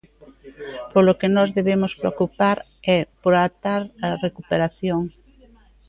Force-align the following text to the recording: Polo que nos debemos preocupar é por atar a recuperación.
Polo 0.93 1.17
que 1.19 1.29
nos 1.35 1.49
debemos 1.57 1.91
preocupar 2.01 2.57
é 2.95 2.97
por 3.21 3.33
atar 3.35 3.81
a 4.05 4.07
recuperación. 4.25 5.01